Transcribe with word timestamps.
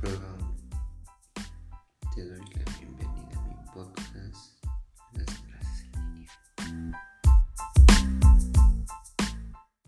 별한 0.00 0.38
대도 2.14 2.34
있네요. 2.34 2.77